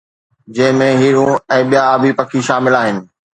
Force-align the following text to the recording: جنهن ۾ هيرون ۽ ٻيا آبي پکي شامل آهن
جنهن 0.59 0.79
۾ 0.85 0.87
هيرون 1.01 1.29
۽ 1.59 1.67
ٻيا 1.75 1.81
آبي 1.93 2.11
پکي 2.23 2.41
شامل 2.49 2.73
آهن 2.81 2.97